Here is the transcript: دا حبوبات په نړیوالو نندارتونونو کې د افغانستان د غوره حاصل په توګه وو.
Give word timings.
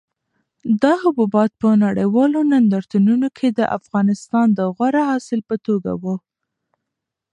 دا 0.83 0.93
حبوبات 1.03 1.51
په 1.61 1.67
نړیوالو 1.83 2.39
نندارتونونو 2.51 3.27
کې 3.37 3.47
د 3.51 3.59
افغانستان 3.77 4.47
د 4.53 4.59
غوره 4.75 5.03
حاصل 5.09 5.39
په 5.49 5.55
توګه 5.65 5.91
وو. 6.01 6.15